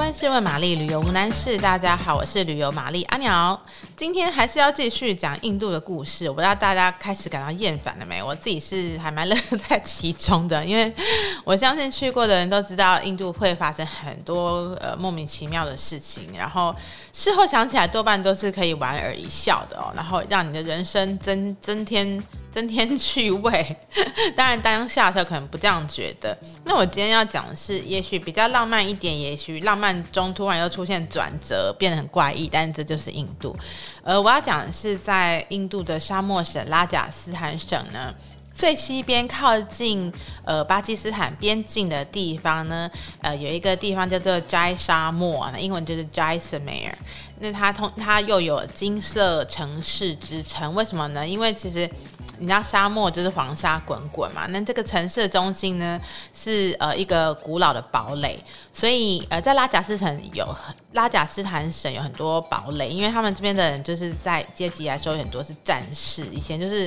[0.00, 1.58] 万事问玛丽，旅游无难事。
[1.58, 3.60] 大家好，我是旅游玛丽阿鸟。
[3.98, 6.26] 今天还是要继续讲印度的故事。
[6.26, 8.22] 我不知道大家开始感到厌烦了没？
[8.22, 9.36] 我自己是还蛮乐
[9.68, 10.90] 在其中的，因为
[11.44, 16.74] 我相信去过的人都知道，印度会发生很多呃莫名其妙的事情，然后
[17.12, 22.18] 事后想起来多半都是可以莞尔一笑的哦，然后让你的人生增增添。
[22.52, 23.76] 增添趣味，
[24.34, 26.36] 当然当下的时候可能不这样觉得。
[26.64, 33.56] 那我今天要讲的是，也许比较浪漫一点，也许浪漫中突然又出现转折，变得很怪异，但是这就是印度。
[34.02, 38.12] 呃，我要讲的是在印度的沙漠省拉贾斯坦省呢，
[38.52, 40.12] 最西边靠近
[40.44, 46.92] 呃巴基斯坦边境的地方呢，呃有一个地方叫做斋沙漠，那英文就是 Jaisalmer。
[47.38, 51.26] 那它通它又有金色城市之称，为什么呢？
[51.26, 51.88] 因为其实。
[52.40, 54.46] 你知道沙漠就是黄沙滚滚嘛？
[54.48, 56.00] 那这个城市的中心呢，
[56.34, 60.48] 是呃一个古老的堡垒，所以呃在拉贾斯坦有
[60.94, 66.84] 拉贾斯坦省有很多堡垒，因为他们这边的人就是在阶级来说有很多是战士，以前就是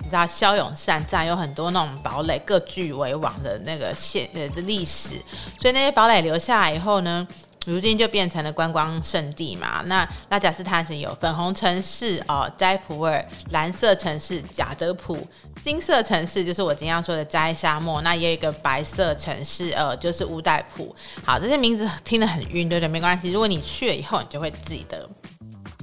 [0.00, 5.14] 你知道骁勇善战，有很多那种堡垒各据为王的那个现呃的历史，
[5.58, 7.26] 所以那些堡垒留下来以后呢，
[7.66, 9.82] 如今就变成了观光圣地嘛。
[9.86, 15.16] 那拉贾斯坦省有粉红城市哦，斋普尔；蓝色城市贾德普；
[15.62, 18.00] 金色城市就是我今天要说的斋沙漠。
[18.02, 20.94] 那也有一个白色城市，呃，就是乌代普。
[21.24, 22.88] 好，这些名字听得很晕，对不对？
[22.88, 25.08] 没关系，如果你去了以后，你就会记得。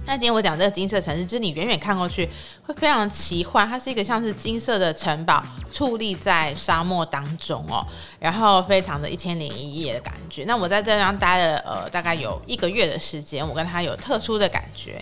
[0.09, 2.27] 那今天我讲这个金色城市，就是你远远看过去
[2.65, 5.39] 会非常奇幻，它是一个像是金色的城堡
[5.71, 7.85] 矗立在沙漠当中哦，
[8.19, 10.45] 然后非常的一千零一夜的感觉。
[10.45, 14.99] 那我在这边待了呃大概有一个月的时间，我跟它有特殊的感觉。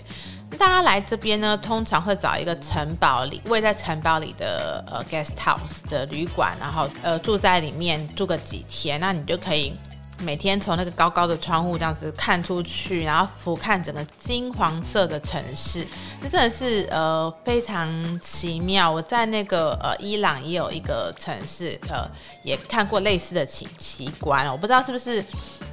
[0.58, 9.74] 大家来这边呢，通常会找一个城堡里位在城堡里的呃 guest house 的旅馆，然后呃住在里面住个几天，那你就可以。
[10.22, 15.86] 每天从那个高高的窗户这样子看出去，然后俯瞰整个金黄色的城市，
[16.20, 17.88] 这真的是呃非常
[18.20, 18.90] 奇妙。
[18.90, 22.10] 我在那个呃伊朗也有一个城市，呃
[22.42, 25.24] 也看过类似的奇奇观，我不知道是不是。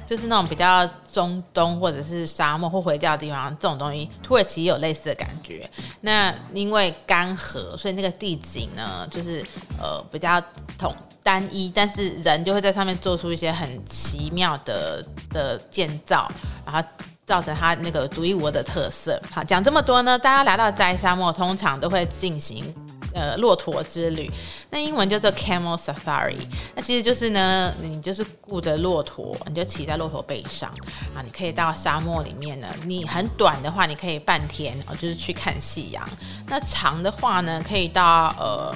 [0.06, 5.68] 就是那种比较中东或者是沙漠或回教的地方，这种东西，土耳其也有类似的感觉。
[6.00, 9.44] 那因为干涸，所以那个地景呢，就是
[9.80, 10.40] 呃比较
[10.78, 16.30] 统单一，但是人就会在上面做出一些很奇妙的的建造，
[16.64, 16.88] 然后
[17.26, 19.20] 造成它那个独一无二的特色。
[19.32, 22.72] 好，讲这么多呢，大家来到斋沙漠，通常都会进行。
[23.16, 24.30] 呃，骆驼之旅，
[24.68, 26.36] 那英文叫做 Camel Safari。
[26.74, 30.68] 那其实就是呢，你就是雇着骆驼，你就骑在骆驼背上
[31.14, 32.68] 啊，你可以到沙漠里面呢。
[32.84, 36.06] 你很短的话，你可以半天哦，就是去看夕阳。
[36.46, 38.70] 那长的话呢，可以到呃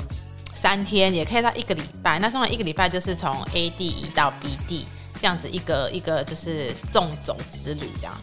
[0.55, 2.19] 三天，也可以到一个礼拜。
[2.19, 4.87] 那通常一个礼拜就是从 A 地移到 B 地。
[5.21, 8.15] 这样子一个一个就是纵走之旅这样，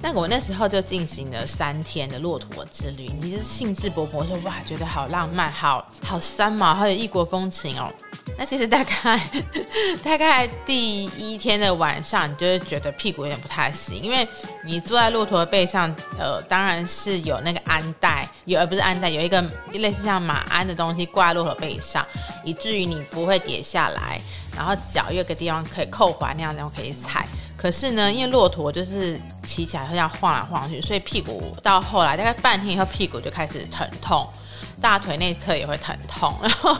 [0.00, 7.92] 那我那时候就进行了三天的骆驼之旅，你就是兴致勃勃说哇，觉得好浪漫，好好三毛，好有异国风情哦。
[8.36, 9.20] 那其实大概
[10.02, 14.26] 大概第一天的晚上，你就会觉得屁股有点不太行，因为
[14.64, 19.40] 你坐在骆驼背上，呃，当然是有那个鞍带，有而不是鞍带，有一个
[19.72, 22.04] 类似像马鞍的东西挂在骆驼背上，
[22.44, 24.20] 以至于你不会跌下来。
[24.56, 27.26] 然后脚有个地方可以扣环那样，然后可以踩。
[27.56, 34.28] 可是呢，因为骆驼就是骑起来会这样晃来晃去，所以屁股到后来大概半天以后，屁股就开始疼痛，
[34.80, 36.32] 大腿内侧也会疼痛。
[36.42, 36.76] 然后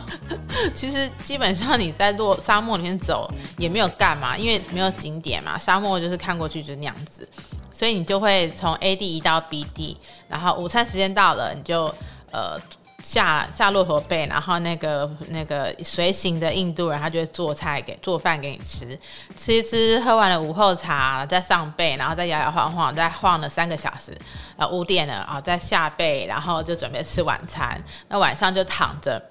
[0.73, 7.27] 其实基本上你在落沙漠里面走也没有干嘛，因为没有景点嘛，沙漠就是看过去就是那样子，
[7.71, 9.97] 所以你就会从 A 地移到 B 地，
[10.27, 11.93] 然后午餐时间到了，你就
[12.31, 12.59] 呃。
[13.05, 18.99] 下下骆驼背，然后那个那个随行的印度人，他就会做菜给做饭给你吃，
[19.37, 24.11] 吃一吃，喝完了午后茶，再上背，然后再摇摇晃晃，再晃了三个小时，
[24.57, 27.79] 呃，五点了啊，再下背，然后就准备吃晚餐。
[28.07, 29.21] 那晚上就躺着，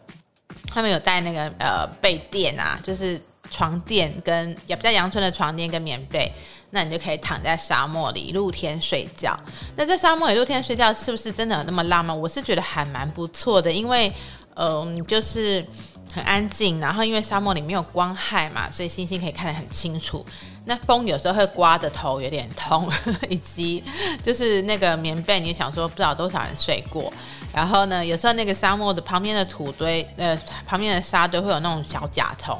[0.73, 3.21] 他们有带那个呃被垫啊，就是
[3.51, 6.33] 床垫跟也比较阳春的床垫跟棉被。
[6.71, 9.39] 那你就可以躺在沙漠里露天睡觉。
[9.77, 12.19] 那在沙漠里露天睡觉是不是真的有那么浪漫？
[12.19, 14.13] 我是觉得还蛮不错的，因为
[14.57, 15.65] 嗯、就是
[16.13, 20.25] 很安静，然后因为沙漠里没有光害嘛，所以星星可以看得很清楚。
[20.65, 22.91] 那风有时候会刮得头有点痛，
[23.31, 23.85] 以及
[24.25, 27.13] 就是那个棉被，你想说不知道多少人睡过。
[27.53, 30.37] 然后呢，有时候那个沙漠的旁边的土堆，呃，
[30.67, 32.59] 旁边的沙堆会有那种小甲虫，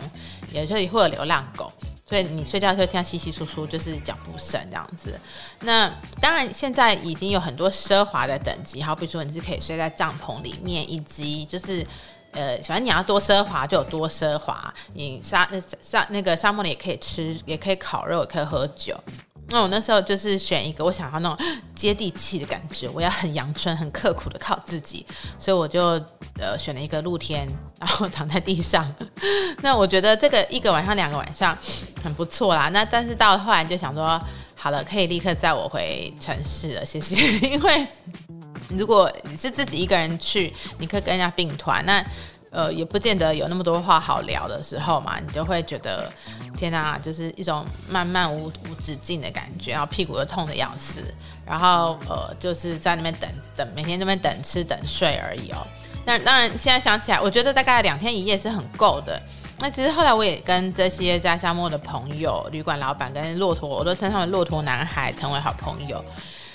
[0.61, 1.73] 有时候也会有流浪狗。
[2.07, 5.19] 所以你睡觉的时候听到稀稀疏疏，就是脚步声这样子。
[5.61, 5.91] 那
[6.21, 11.85] 当然，现在已经有很多奢华的等级，好比说你是可以睡在帐篷里面，以及就是
[12.33, 14.73] 呃，反正你要多奢华就有多奢华。
[14.93, 15.49] 你沙
[15.81, 18.95] 沙那个沙漠里也可以吃，也可以烤肉，也可以喝酒。
[19.55, 21.47] 那我那时候就是选一个我想要那种
[21.77, 25.07] 接地气的感觉，我要很阳春、很刻苦的靠自己，
[25.39, 25.81] 所以我就
[26.41, 27.47] 呃选了一个露天，
[27.79, 28.85] 然后 躺在地上。
[29.63, 31.57] 那我觉得这个一个晚上、两个晚上
[32.03, 32.69] 很不错啦。
[32.71, 34.21] 那但是到后来就想说，
[34.57, 37.15] 好了，可以立刻载我回城市了，谢谢。
[37.49, 37.87] 因为
[38.71, 42.05] 如果你是自己一个人去，你可以跟人家并团，那
[42.55, 46.11] 呃也不见得有那么多话好聊的时候嘛，你就会觉得。
[46.57, 51.03] 天呐，就是一种漫漫无无止境的感觉，然后屁股又痛得要死，
[51.45, 55.67] 然后呃，就是在那边等等，每天这边等吃等睡而已哦。
[56.05, 59.21] 那当然，现在想起来，我觉得大概两天一夜是很够的。
[59.59, 66.03] 那其实后来我也跟这些在沙漠的朋友、旅馆老板跟骆驼，我都称他们骆驼男孩，成为好朋友。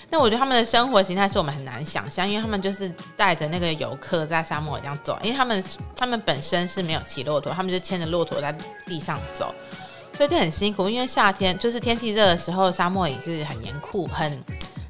[0.09, 5.63] 那我觉得他们的生活形态是我们很难想象，因为他们就是带着那个游客在沙漠这样走，因为他们
[5.95, 8.53] 他们本身是没有骑骆驼，他们就牵着骆驼在
[8.85, 9.53] 地上走。
[10.17, 14.29] 所以就很辛苦，因为夏天就是天气热的时候，沙漠也是很严酷、很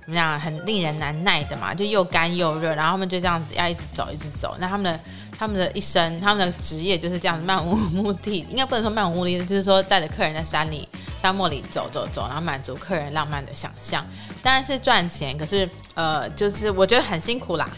[0.04, 2.74] 怎么样、很令人难耐的嘛，就又干又热。
[2.74, 4.56] 然后他们就这样子要一直走，一直走。
[4.58, 5.00] 那他们的
[5.38, 10.88] 他们的一生，他们的职业就是这样子漫无目的，应该不能说漫无目的，就是说带着客人在山里、
[11.20, 14.06] 沙漠里走走走，然后满足客人浪漫的想象。
[14.42, 17.70] 当然是赚钱，可是呃，就是我觉得很辛苦啦。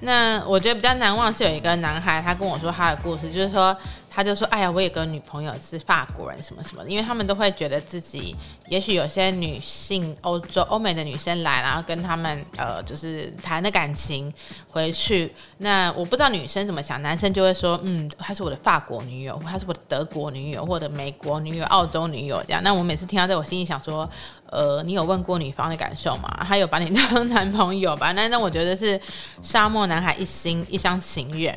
[0.00, 3.76] 那我觉得比较难忘是有一个男孩，他跟我说他的故事，就是说。
[4.12, 8.34] 他就说：“哎呀，我有个女朋友是法国人，什么什么的，因为他们都会觉得自己，
[8.68, 14.32] 也许有些女性欧洲、欧美的女生来，然后跟他们呃，就是谈的感情
[14.68, 15.32] 回去。
[15.58, 22.60] 那我不知道女生怎么想，男生就会说，嗯，她是我的法国女友，她是我的德国女友，或者美国女友、澳洲女友这样。
[22.64, 24.10] 那我每次听到这，我心里想说，
[24.50, 26.44] 呃，你有问过女方的感受吗？
[26.48, 28.10] 他有把你当男朋友吧？
[28.12, 29.00] 那那我觉得是
[29.44, 31.56] 沙漠男孩一心一厢情愿。”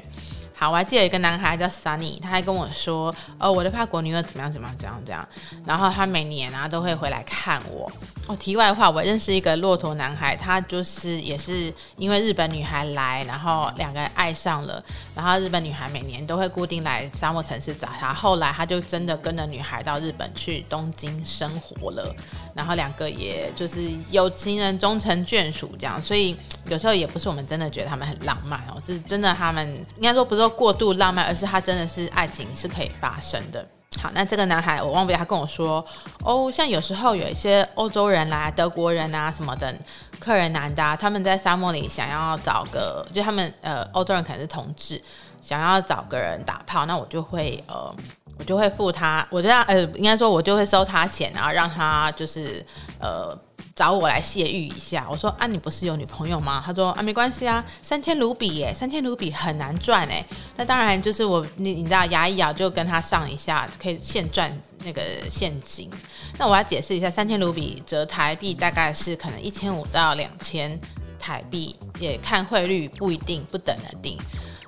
[0.55, 5.27] 好，我还记得有一个男孩叫 Sunny，他还跟我说，哦，我的法国女友怎么样怎么样怎样怎样，
[5.65, 7.91] 然后他每年啊都会回来看我。
[8.27, 14.81] 哦，题外话，我认识一个骆驼男孩，他就是也是因为日本女孩来，然后两个人爱上了，
[15.15, 22.15] 然后日本女孩每年都会固定来沙漠城市找他，后来他就真的跟着女孩到日本去东京生活了，
[22.55, 26.38] 然后两个也就是有情人终成眷属这样，所以
[26.73, 29.67] 有时候也不是我们真的觉得他们很浪漫哦，是真的他们
[29.97, 30.43] 应该说不是。
[30.43, 33.65] 说过度浪漫，而是他真的是爱情是可以发生的。
[34.01, 35.81] 好，那这个男孩我忘不了，他跟我说，
[36.25, 39.73] 哦，像有时候有一些欧洲人来、德国人啊什么的
[40.19, 45.01] 客人男的、他们在沙漠里想要找个，就他们呃欧洲人可能是同志，
[45.41, 47.95] 想要找个人打炮，那我就会呃
[48.37, 52.65] 我就会付他，我就让呃应该说我就会收他钱，然后让他就是
[52.99, 53.33] 呃。
[53.75, 56.61] 找我来泄欲一下，我说啊，你不是有女朋友吗？
[56.63, 60.23] 他说啊，没关系啊，三千卢比耶，三千卢比很难赚哎。
[60.55, 64.51] 那当然就是我，你你知道，牙一咬就跟他上一下，可以现赚
[64.85, 65.89] 那个现金。
[66.37, 70.79] 那我要解释一下，三千卢比折台币大概是可能一千五到两千
[71.17, 74.15] 台币，也看汇率不一定不等而定。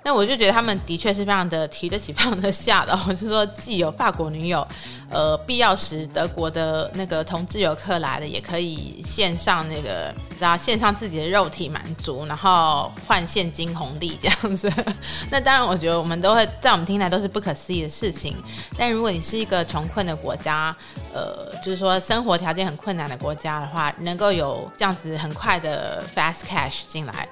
[0.06, 4.66] 那我就觉得他们的确是非常的提得起放得下的， 我是说既有法国女友，
[5.10, 14.72] 呃，必要时德国的那个同志游客来了，也可以献上那个，然后献上自己的肉体满足，然后换现金红利这样子。
[15.32, 18.38] 那当然，我觉得我们都会在我们听来都是不可思议的事情。
[18.78, 20.76] 但如果你是一个穷困的国家，
[21.16, 27.28] 呃，就是说生活条件很困难的国家的话，能够有这样子很快的 fast cash 进来。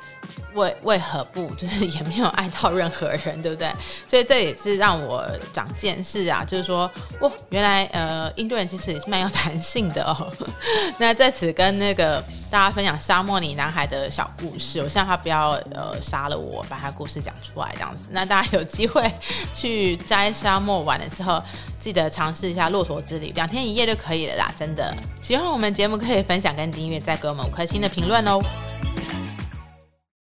[0.53, 3.71] 为为何不 就是也没有爱到任何人，对不对？
[4.07, 6.89] 所以这也是让我长见识啊，就是说，
[7.21, 10.31] 哇，原来呃，印度人其实也是蛮有弹性的哦。
[10.97, 18.09] 那在此跟那个大家分享沙漠里男孩的小故事，我希望他不要呃杀了我，把他故事讲出来这样子。
[18.11, 19.11] 那大家有机会
[19.53, 21.41] 去摘沙漠玩的时候，
[21.79, 24.93] 记得尝试一下骆驼之旅，两天一夜就可以了啦，真的。
[25.21, 28.39] 喜欢我们节目可以分享跟订阅，再给我们五颗星的评论哦。